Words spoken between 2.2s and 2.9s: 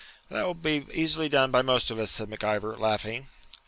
Mac Ivor,